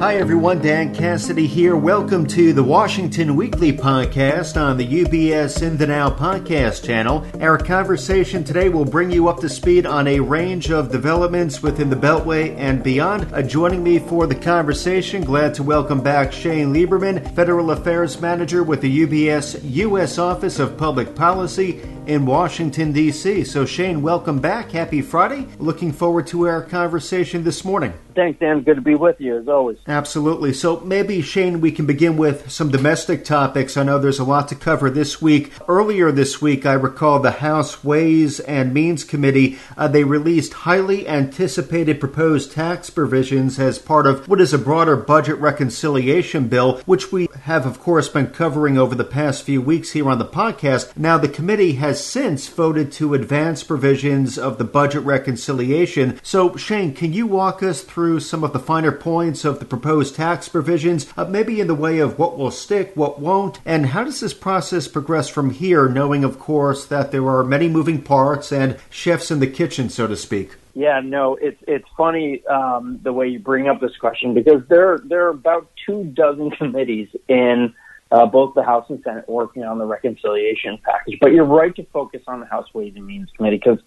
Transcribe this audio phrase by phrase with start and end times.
[0.00, 0.62] Hi, everyone.
[0.62, 1.76] Dan Cassidy here.
[1.76, 7.26] Welcome to the Washington Weekly Podcast on the UBS In the Now podcast channel.
[7.38, 11.90] Our conversation today will bring you up to speed on a range of developments within
[11.90, 13.30] the Beltway and beyond.
[13.34, 18.62] Uh, joining me for the conversation, glad to welcome back Shane Lieberman, Federal Affairs Manager
[18.62, 20.16] with the UBS U.S.
[20.16, 23.44] Office of Public Policy in Washington, D.C.
[23.44, 24.72] So, Shane, welcome back.
[24.72, 25.46] Happy Friday.
[25.58, 27.92] Looking forward to our conversation this morning.
[28.14, 28.62] Thanks, Dan.
[28.62, 29.78] Good to be with you as always.
[29.86, 30.52] Absolutely.
[30.52, 33.76] So maybe, Shane, we can begin with some domestic topics.
[33.76, 35.52] I know there's a lot to cover this week.
[35.68, 41.08] Earlier this week, I recall the House Ways and Means Committee, uh, they released highly
[41.08, 47.12] anticipated proposed tax provisions as part of what is a broader budget reconciliation bill, which
[47.12, 50.96] we have, of course, been covering over the past few weeks here on the podcast.
[50.96, 56.18] Now, the committee has since voted to advance provisions of the budget reconciliation.
[56.22, 59.64] So, Shane, can you walk us through through some of the finer points of the
[59.64, 63.86] proposed tax provisions, uh, maybe in the way of what will stick, what won't, and
[63.86, 68.00] how does this process progress from here, knowing, of course, that there are many moving
[68.00, 70.54] parts and chefs in the kitchen, so to speak?
[70.74, 74.98] Yeah, no, it's it's funny um, the way you bring up this question because there
[75.04, 77.74] there are about two dozen committees in
[78.10, 81.18] uh, both the House and Senate working on the reconciliation package.
[81.20, 83.78] But you're right to focus on the House Ways and Means Committee because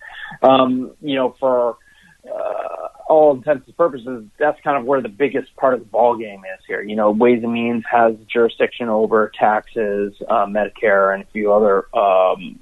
[0.42, 1.78] um, you know for
[2.26, 6.18] uh, all intents and purposes, that's kind of where the biggest part of the ball
[6.18, 6.82] game is here.
[6.82, 11.86] You know, Ways and Means has jurisdiction over taxes, uh, Medicare, and a few other
[11.96, 12.58] um,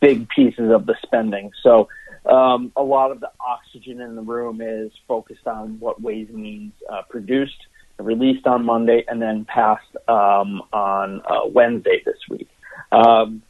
[0.00, 1.52] big pieces of the spending.
[1.62, 1.88] So
[2.26, 6.42] um, a lot of the oxygen in the room is focused on what Ways and
[6.42, 7.66] Means uh, produced,
[7.98, 12.48] released on Monday, and then passed um, on uh, Wednesday this week.
[12.92, 13.42] Um,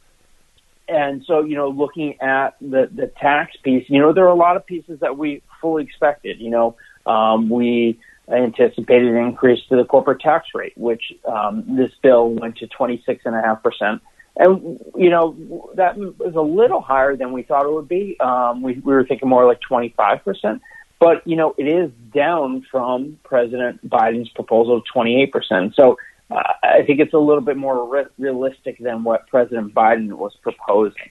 [0.88, 4.34] and so, you know, looking at the, the tax piece, you know, there are a
[4.34, 6.40] lot of pieces that we fully expected.
[6.40, 8.00] You know, um, we
[8.32, 14.00] anticipated an increase to the corporate tax rate, which um, this bill went to 26.5%.
[14.36, 18.16] And, you know, that was a little higher than we thought it would be.
[18.20, 20.60] Um, we, we were thinking more like 25%.
[21.00, 25.74] But, you know, it is down from President Biden's proposal of 28%.
[25.74, 25.96] So
[26.30, 30.36] uh, I think it's a little bit more re- realistic than what President Biden was
[30.42, 31.10] proposing.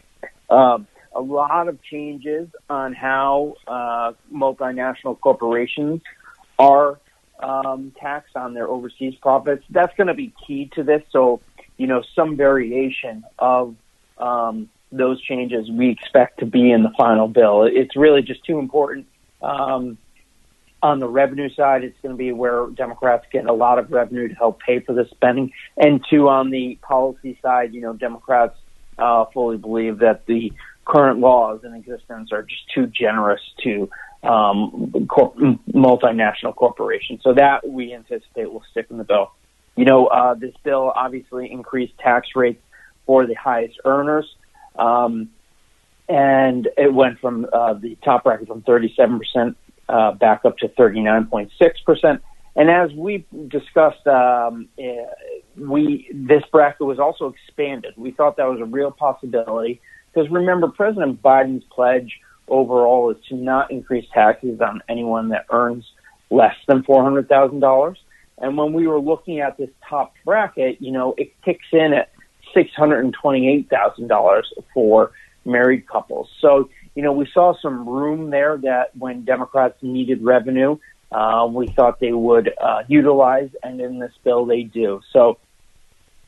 [0.50, 6.02] Um, a lot of changes on how uh, multinational corporations
[6.60, 7.00] are
[7.40, 9.64] um, taxed on their overseas profits.
[9.70, 11.04] That's going to be key to this.
[11.12, 11.42] So,
[11.78, 13.76] you know, some variation of
[14.18, 17.64] um, those changes we expect to be in the final bill.
[17.64, 19.08] It's really just too important.
[19.48, 19.98] Um,
[20.84, 24.28] on the revenue side, it's going to be where Democrats get a lot of revenue
[24.28, 25.52] to help pay for the spending.
[25.76, 28.56] And two, on the policy side, you know, Democrats
[29.00, 30.54] uh, fully believe that the
[30.86, 33.90] current laws in existence are just too generous to
[34.24, 35.34] um, cor-
[35.74, 37.22] multinational corporations.
[37.24, 39.32] So that we anticipate will stick in the bill.
[39.76, 42.62] You know, uh, this bill obviously increased tax rates
[43.06, 44.26] for the highest earners.
[44.78, 45.30] Um,
[46.10, 49.56] and it went from uh, the top bracket from 37%
[49.90, 52.20] uh, back up to 39.6%.
[52.56, 55.06] And as we discussed, um, eh,
[55.56, 57.94] we this bracket was also expanded.
[57.98, 59.80] We thought that was a real possibility
[60.12, 65.86] because remember, President Biden's pledge overall is to not increase taxes on anyone that earns
[66.32, 68.00] less than four hundred thousand dollars.
[68.40, 72.10] And when we were looking at this top bracket, you know, it kicks in at
[72.56, 75.12] six hundred and twenty-eight thousand dollars for
[75.48, 76.30] married couples.
[76.42, 80.78] So you know, we saw some room there that when Democrats needed revenue,
[81.12, 85.02] uh, we thought they would uh, utilize, and in this bill they do.
[85.14, 85.38] So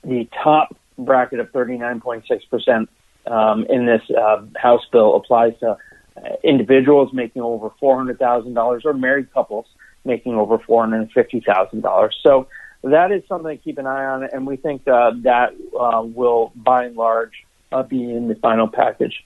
[0.03, 2.87] the top bracket of 39.6%
[3.25, 9.33] um, in this uh, House bill applies to uh, individuals making over $400,000 or married
[9.33, 9.65] couples
[10.05, 12.09] making over $450,000.
[12.23, 12.47] So
[12.83, 16.53] that is something to keep an eye on, and we think uh, that uh, will,
[16.55, 17.33] by and large,
[17.71, 19.23] uh, be in the final package.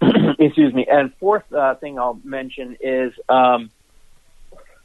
[0.38, 0.86] excuse me.
[0.90, 3.70] And fourth uh, thing I'll mention is um,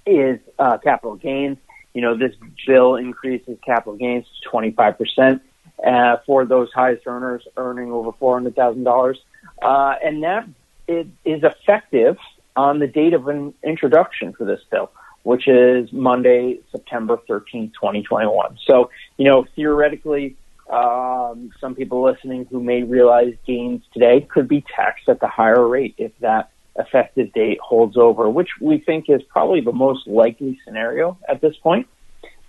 [0.05, 1.57] is uh, capital gains.
[1.93, 2.35] You know, this
[2.67, 5.41] bill increases capital gains to 25 percent
[5.85, 9.19] uh, for those highest earners earning over four hundred thousand uh, dollars,
[9.61, 10.47] and that
[10.87, 12.17] it is effective
[12.55, 14.91] on the date of an introduction for this bill,
[15.23, 18.57] which is Monday, September 13, 2021.
[18.65, 20.35] So, you know, theoretically,
[20.69, 25.67] um, some people listening who may realize gains today could be taxed at the higher
[25.67, 30.59] rate if that effective date holds over, which we think is probably the most likely
[30.65, 31.87] scenario at this point.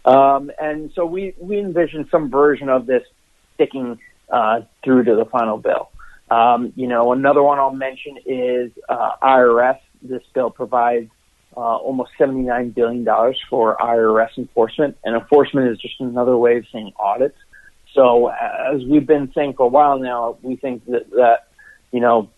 [0.04, 3.02] Um, and so we, we envision some version of this
[3.54, 3.98] sticking
[4.30, 5.90] uh, through to the final bill.
[6.30, 9.78] Um, you know, another one I'll mention is uh, IRS.
[10.02, 11.10] This bill provides
[11.56, 13.04] uh, almost $79 billion
[13.48, 14.96] for IRS enforcement.
[15.04, 17.38] And enforcement is just another way of saying audits.
[17.96, 21.48] So as we've been saying for a while now, we think that, that
[21.90, 22.28] you know,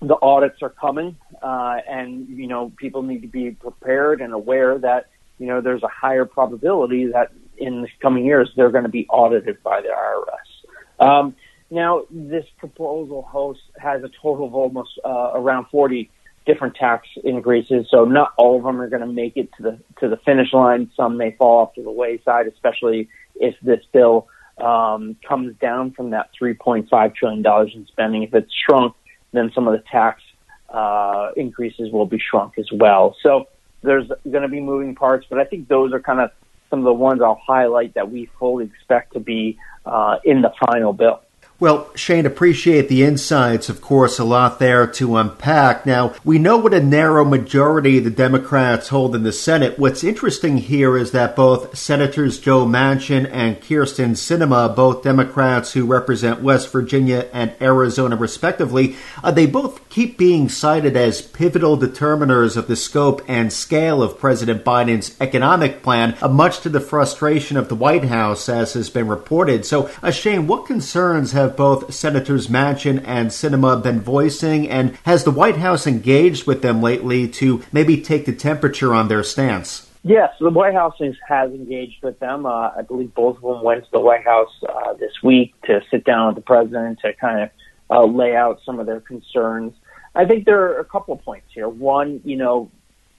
[0.00, 4.78] the audits are coming, uh, and, you know, people need to be prepared and aware
[4.78, 5.08] that,
[5.40, 9.06] you know, there's a higher probability that in the coming years they're going to be
[9.08, 11.04] audited by the IRS.
[11.04, 11.34] Um,
[11.70, 16.08] now, this proposal host has a total of almost uh, around 40
[16.46, 17.88] different tax increases.
[17.90, 20.52] So not all of them are going to make it to the to the finish
[20.52, 20.90] line.
[20.96, 24.28] Some may fall off to the wayside, especially if this bill
[24.60, 28.22] um, comes down from that 3.5 trillion dollars in spending.
[28.22, 28.94] If it's shrunk,
[29.32, 30.22] then some of the tax
[30.68, 33.16] uh, increases will be shrunk as well.
[33.22, 33.48] So
[33.82, 36.30] there's going to be moving parts, but I think those are kind of
[36.70, 40.52] some of the ones I'll highlight that we fully expect to be uh, in the
[40.66, 41.22] final bill.
[41.60, 43.68] Well, Shane, appreciate the insights.
[43.68, 45.84] Of course, a lot there to unpack.
[45.84, 49.76] Now, we know what a narrow majority the Democrats hold in the Senate.
[49.76, 55.84] What's interesting here is that both Senators Joe Manchin and Kyrsten Sinema, both Democrats who
[55.84, 58.94] represent West Virginia and Arizona respectively,
[59.24, 64.20] uh, they both keep being cited as pivotal determiners of the scope and scale of
[64.20, 68.90] President Biden's economic plan, uh, much to the frustration of the White House, as has
[68.90, 69.66] been reported.
[69.66, 75.24] So, uh, Shane, what concerns have both Senators Manchin and Sinema been voicing, and has
[75.24, 79.88] the White House engaged with them lately to maybe take the temperature on their stance?
[80.02, 80.94] Yes, the White House
[81.28, 82.46] has engaged with them.
[82.46, 85.80] Uh, I believe both of them went to the White House uh, this week to
[85.90, 87.50] sit down with the president to kind of
[87.90, 89.74] uh, lay out some of their concerns.
[90.14, 91.68] I think there are a couple of points here.
[91.68, 92.70] One, you know,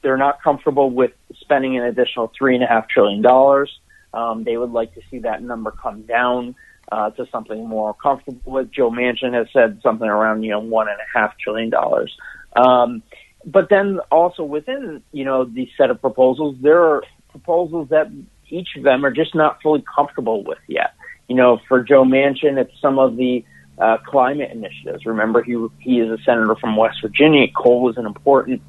[0.02, 1.12] they're not comfortable with
[1.42, 3.72] spending an additional three and a half trillion dollars.
[4.14, 6.56] Um, they would like to see that number come down
[6.91, 8.71] uh, to something more comfortable with.
[8.71, 12.15] Joe Manchin has said something around you know one and a half trillion dollars.
[12.56, 13.03] Um,
[13.45, 18.12] but then also within you know the set of proposals, there are proposals that
[18.50, 20.95] each of them are just not fully comfortable with yet.
[21.27, 23.45] You know, for Joe Manchin, it's some of the
[23.77, 25.06] uh, climate initiatives.
[25.06, 27.47] Remember, he he is a senator from West Virginia.
[27.56, 28.62] Coal is an important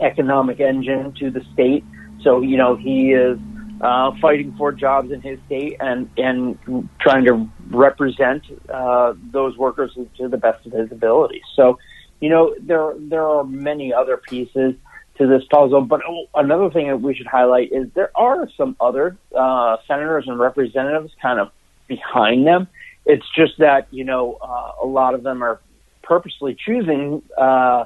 [0.00, 1.84] economic engine to the state.
[2.22, 3.38] So you know he is
[3.80, 9.96] uh, fighting for jobs in his state and and trying to represent uh, those workers
[10.16, 11.42] to the best of his ability.
[11.54, 11.78] So,
[12.20, 14.74] you know, there there are many other pieces
[15.20, 15.82] to this puzzle.
[15.82, 16.00] But
[16.34, 21.12] another thing that we should highlight is there are some other uh, senators and representatives
[21.20, 21.50] kind of
[21.86, 22.68] behind them.
[23.06, 25.60] It's just that you know uh, a lot of them are
[26.02, 27.84] purposely choosing uh,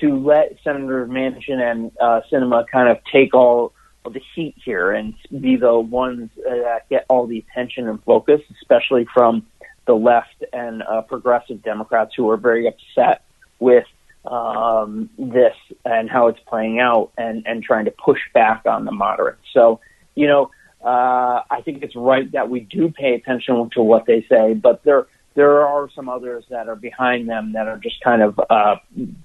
[0.00, 3.72] to let Senator Manchin and uh, Sinema kind of take all
[4.12, 9.06] the heat here and be the ones that get all the attention and focus, especially
[9.12, 9.46] from
[9.86, 13.22] the left and uh, progressive Democrats who are very upset
[13.58, 13.86] with
[14.24, 15.54] um, this
[15.84, 19.38] and how it's playing out and, and trying to push back on the moderates.
[19.52, 19.80] So,
[20.14, 20.50] you know,
[20.84, 24.82] uh, I think it's right that we do pay attention to what they say, but
[24.84, 28.76] there there are some others that are behind them that are just kind of uh,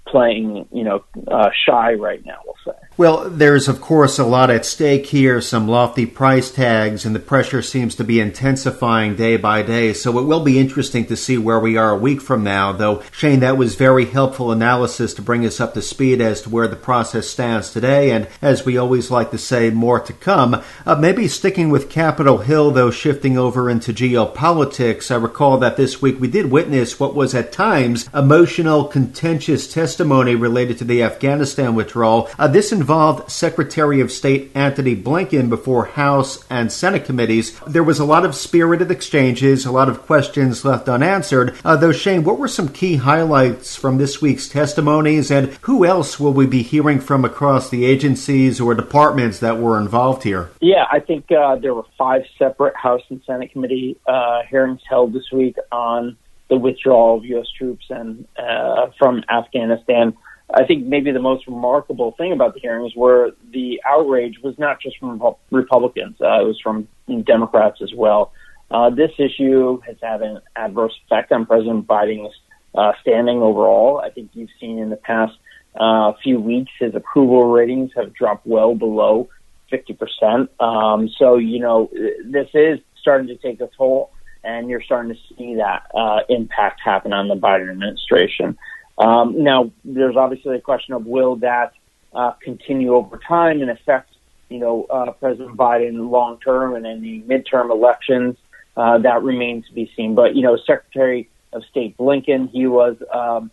[0.06, 2.40] playing, you know, uh, shy right now.
[2.46, 2.80] We'll say.
[3.02, 7.20] Well, there's of course a lot at stake here, some lofty price tags, and the
[7.20, 9.94] pressure seems to be intensifying day by day.
[9.94, 12.72] So it will be interesting to see where we are a week from now.
[12.72, 16.52] Though Shane, that was very helpful analysis to bring us up to speed as to
[16.52, 20.62] where the process stands today, and as we always like to say, more to come.
[20.86, 25.10] Uh, maybe sticking with Capitol Hill, though, shifting over into geopolitics.
[25.10, 30.36] I recall that this week we did witness what was at times emotional, contentious testimony
[30.36, 32.30] related to the Afghanistan withdrawal.
[32.38, 32.91] Uh, this involved
[33.28, 37.60] Secretary of State Antony Blinken before House and Senate committees.
[37.68, 41.56] There was a lot of spirited exchanges, a lot of questions left unanswered.
[41.64, 46.20] Uh, though, Shane, what were some key highlights from this week's testimonies, and who else
[46.20, 50.50] will we be hearing from across the agencies or departments that were involved here?
[50.60, 55.14] Yeah, I think uh, there were five separate House and Senate committee uh, hearings held
[55.14, 56.18] this week on on
[56.50, 57.48] the withdrawal of U.S.
[57.58, 60.14] troops and uh, from Afghanistan.
[60.54, 64.82] I think maybe the most remarkable thing about the hearings were the outrage was not
[64.82, 66.88] just from Republicans; uh, it was from
[67.24, 68.34] Democrats as well.
[68.70, 72.34] Uh, this issue has had an adverse effect on President Biden's
[72.74, 74.00] uh, standing overall.
[74.00, 75.34] I think you've seen in the past
[75.76, 79.30] uh, few weeks his approval ratings have dropped well below
[79.72, 80.48] 50%.
[80.60, 81.90] Um, so, you know,
[82.26, 84.12] this is starting to take a toll
[84.44, 88.58] and you're starting to see that uh, impact happen on the Biden administration.
[88.98, 91.74] Um, now, there's obviously a question of will that
[92.14, 94.14] uh, continue over time and affect,
[94.50, 98.38] you know, uh, President Biden long term and in the midterm elections.
[98.76, 100.16] Uh, that remains to be seen.
[100.16, 103.52] But you know, Secretary of State Blinken, he was um,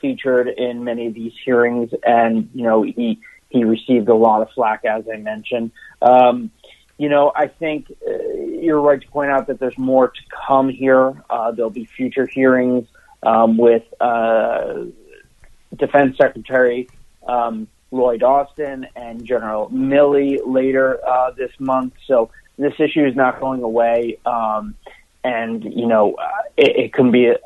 [0.00, 4.50] featured in many of these hearings, and you know, he he received a lot of
[4.50, 5.72] flack, as I mentioned.
[6.00, 6.50] Um,
[6.98, 8.12] you know, I think uh,
[8.60, 11.20] you're right to point out that there's more to come here.
[11.28, 12.86] Uh, there'll be future hearings
[13.22, 14.84] um, with uh,
[15.76, 16.88] Defense Secretary
[17.26, 21.94] um, Lloyd Austin and General Milley later uh, this month.
[22.06, 24.18] So this issue is not going away.
[24.24, 24.74] Um,
[25.22, 27.36] and you know uh, it, it, can be a,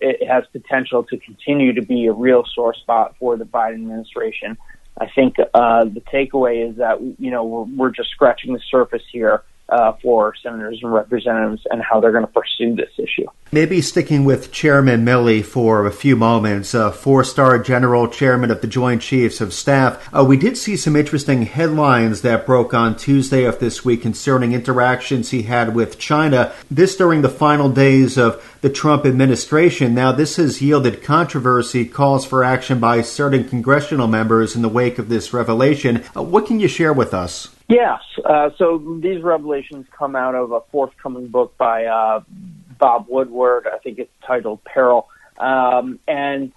[0.00, 4.58] it has potential to continue to be a real sore spot for the Biden administration.
[5.00, 9.02] I think uh, the takeaway is that you know we're, we're just scratching the surface
[9.10, 13.26] here uh, for senators and representatives and how they're going to pursue this issue.
[13.50, 18.66] Maybe sticking with Chairman Milley for a few moments, uh, four-star general chairman of the
[18.66, 20.08] Joint Chiefs of Staff.
[20.12, 24.52] Uh, we did see some interesting headlines that broke on Tuesday of this week concerning
[24.52, 26.52] interactions he had with China.
[26.70, 29.94] This during the final days of the Trump administration.
[29.94, 34.98] Now, this has yielded controversy, calls for action by certain congressional members in the wake
[34.98, 36.02] of this revelation.
[36.16, 37.53] Uh, what can you share with us?
[37.68, 38.00] Yes.
[38.24, 42.20] Uh, so these revelations come out of a forthcoming book by uh,
[42.78, 43.66] Bob Woodward.
[43.72, 45.08] I think it's titled Peril.
[45.38, 46.52] Um, and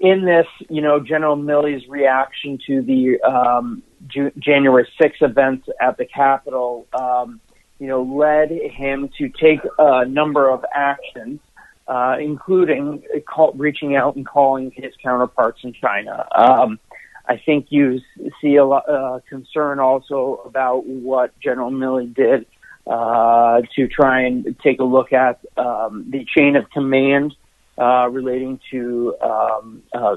[0.00, 3.82] in this, you know, General Milley's reaction to the um,
[4.38, 7.40] January 6th events at the Capitol, um,
[7.78, 11.40] you know, led him to take a number of actions,
[11.86, 16.26] uh, including call, reaching out and calling his counterparts in China.
[16.34, 16.80] Um,
[17.26, 18.00] I think you
[18.40, 22.46] see a lot uh, concern also about what General Milley did
[22.86, 27.34] uh, to try and take a look at um, the chain of command
[27.78, 30.16] uh, relating to um, uh,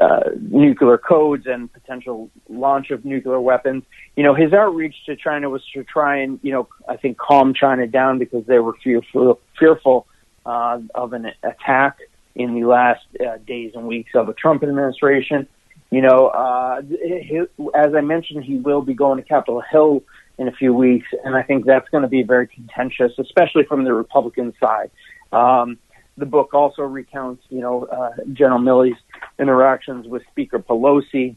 [0.00, 3.84] uh, nuclear codes and potential launch of nuclear weapons.
[4.16, 7.52] You know, his outreach to China was to try and, you know, I think calm
[7.54, 10.06] China down because they were fearful, fearful
[10.46, 11.98] uh, of an attack
[12.34, 13.04] in the last
[13.46, 15.46] days and weeks of the Trump administration.
[15.90, 16.82] You know, uh,
[17.74, 20.02] as I mentioned, he will be going to Capitol Hill
[20.38, 23.84] in a few weeks, and I think that's going to be very contentious, especially from
[23.84, 24.90] the Republican side.
[25.32, 25.78] Um,
[26.16, 28.98] the book also recounts, you know, uh, General Milley's
[29.38, 31.36] interactions with Speaker Pelosi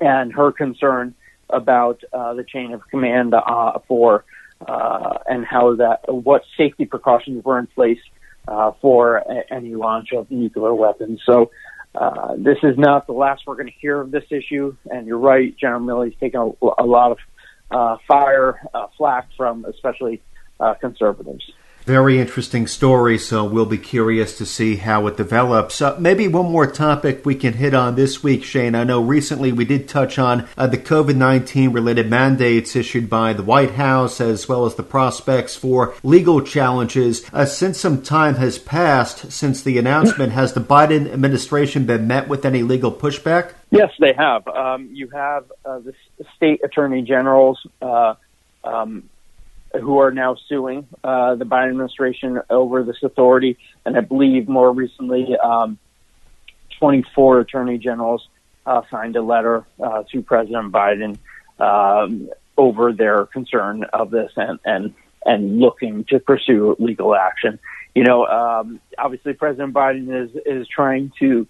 [0.00, 1.14] and her concern
[1.50, 4.24] about uh, the chain of command uh, for
[4.66, 8.00] uh, and how that what safety precautions were in place
[8.48, 11.20] uh, for any launch of nuclear weapons.
[11.24, 11.50] So
[11.94, 14.76] uh, this is not the last we're going to hear of this issue.
[14.90, 17.18] And you're right, General Milley's taken a, a lot of
[17.70, 20.22] uh, fire, uh, flack from especially
[20.58, 21.50] uh, conservatives.
[21.86, 25.80] Very interesting story, so we'll be curious to see how it develops.
[25.80, 28.74] Uh, maybe one more topic we can hit on this week, Shane.
[28.74, 33.32] I know recently we did touch on uh, the COVID 19 related mandates issued by
[33.32, 37.24] the White House, as well as the prospects for legal challenges.
[37.32, 42.28] Uh, since some time has passed since the announcement, has the Biden administration been met
[42.28, 43.54] with any legal pushback?
[43.70, 44.46] Yes, they have.
[44.48, 45.94] Um, you have uh, the
[46.36, 47.58] state attorney generals.
[47.80, 48.14] Uh,
[48.64, 49.08] um,
[49.78, 54.72] who are now suing uh, the Biden administration over this authority, and I believe more
[54.72, 55.78] recently, um,
[56.78, 58.28] 24 attorney generals
[58.66, 61.18] uh, signed a letter uh, to President Biden
[61.58, 67.58] um, over their concern of this and and and looking to pursue legal action.
[67.94, 71.46] You know, um, obviously, President Biden is is trying to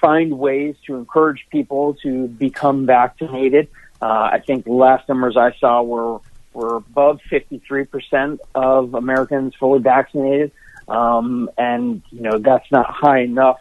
[0.00, 3.68] find ways to encourage people to become vaccinated.
[4.00, 6.20] Uh, I think the last numbers I saw were
[6.52, 10.52] we're above 53% of Americans fully vaccinated.
[10.88, 13.60] Um, and, you know, that's not high enough,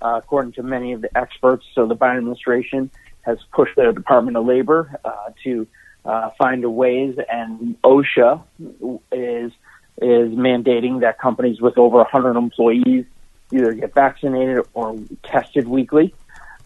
[0.00, 1.66] uh, according to many of the experts.
[1.74, 2.90] So the Biden administration
[3.22, 5.66] has pushed the Department of Labor uh, to
[6.04, 8.42] uh, find a ways, and OSHA
[9.12, 9.52] is
[10.00, 13.04] is mandating that companies with over 100 employees
[13.52, 16.14] either get vaccinated or tested weekly.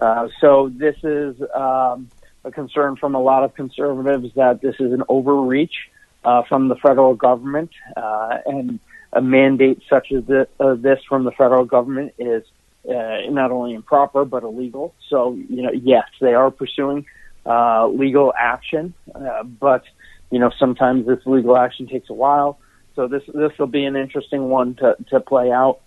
[0.01, 2.09] Uh, so this is um,
[2.45, 5.91] a concern from a lot of conservatives that this is an overreach
[6.25, 8.81] uh, from the federal government, uh, and
[9.13, 12.45] a mandate such as this, uh, this from the federal government is
[12.89, 14.95] uh, not only improper but illegal.
[15.09, 17.07] So, you know, yes, they are pursuing
[17.45, 19.85] uh, legal action, uh, but
[20.31, 22.59] you know, sometimes this legal action takes a while.
[22.97, 25.81] So this this will be an interesting one to to play out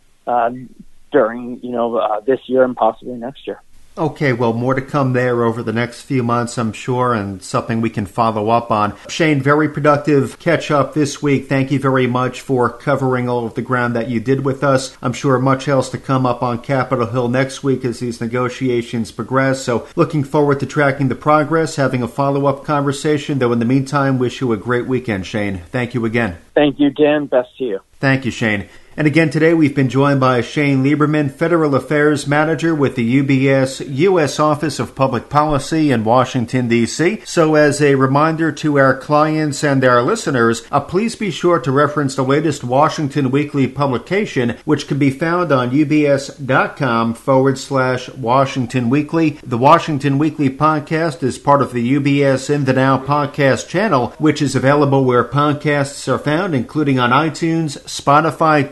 [1.11, 3.61] during you know this year and possibly next year.
[3.97, 7.79] Okay, well, more to come there over the next few months, I'm sure, and something
[7.79, 8.93] we can follow up on.
[9.07, 11.47] Shane, very productive catch up this week.
[11.47, 14.97] Thank you very much for covering all of the ground that you did with us.
[15.01, 19.13] I'm sure much else to come up on Capitol Hill next week as these negotiations
[19.13, 19.63] progress.
[19.63, 23.39] So, looking forward to tracking the progress, having a follow up conversation.
[23.39, 25.59] Though, in the meantime, wish you a great weekend, Shane.
[25.71, 26.35] Thank you again.
[26.53, 27.27] Thank you, Dan.
[27.27, 27.79] Best to you.
[28.01, 28.67] Thank you, Shane.
[28.97, 33.85] And again today we've been joined by Shane Lieberman, Federal Affairs Manager with the UBS
[33.85, 34.39] U.S.
[34.39, 37.21] Office of Public Policy in Washington, D.C.
[37.25, 41.73] So as a reminder to our clients and our listeners, uh, please be sure to
[41.73, 48.89] reference the latest Washington Weekly publication, which can be found on ubs.com forward slash Washington
[48.89, 49.31] Weekly.
[49.43, 54.41] The Washington Weekly podcast is part of the UBS In the Now podcast channel, which
[54.41, 58.71] is available where podcasts are found, including on iTunes, Spotify,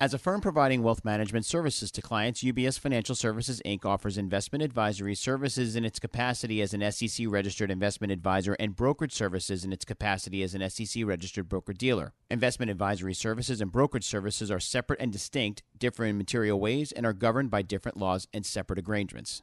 [0.00, 3.84] As a firm providing wealth management services to clients, UBS Financial Services Inc.
[3.84, 9.12] offers investment advisory services in its capacity as an SEC registered investment advisor and brokerage
[9.12, 12.12] services in its capacity as an SEC registered broker dealer.
[12.30, 17.04] Investment advisory services and brokerage services are separate and distinct, differ in material ways, and
[17.04, 19.42] are governed by different laws and separate arrangements.